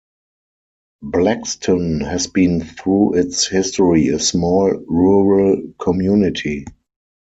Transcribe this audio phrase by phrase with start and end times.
[1.03, 6.65] Blaxton has been through its history a small rural community.